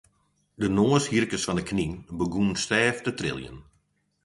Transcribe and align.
De 0.61 0.67
noashierkes 0.75 1.45
fan 1.47 1.57
de 1.59 1.65
knyn 1.69 1.93
begûnen 2.17 2.59
sêft 2.67 3.03
te 3.05 3.11
triljen. 3.19 3.57